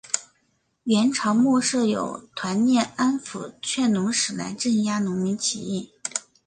[0.85, 5.91] 元朝末设有团练安辅劝农使来镇压农民起义。